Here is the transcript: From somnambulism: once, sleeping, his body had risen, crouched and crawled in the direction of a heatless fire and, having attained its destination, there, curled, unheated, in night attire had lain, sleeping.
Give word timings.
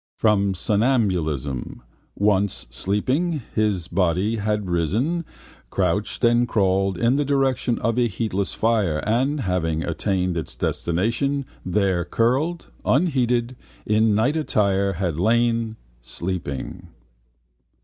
From 0.15 0.55
somnambulism: 0.55 1.83
once, 2.15 2.65
sleeping, 2.71 3.43
his 3.53 3.87
body 3.87 4.37
had 4.37 4.67
risen, 4.67 5.25
crouched 5.69 6.23
and 6.23 6.47
crawled 6.47 6.97
in 6.97 7.17
the 7.17 7.23
direction 7.23 7.77
of 7.77 7.99
a 7.99 8.07
heatless 8.07 8.55
fire 8.55 9.03
and, 9.07 9.41
having 9.41 9.83
attained 9.83 10.37
its 10.37 10.55
destination, 10.55 11.45
there, 11.63 12.03
curled, 12.03 12.71
unheated, 12.83 13.55
in 13.85 14.15
night 14.15 14.35
attire 14.35 14.93
had 14.93 15.19
lain, 15.19 15.75
sleeping. 16.01 16.87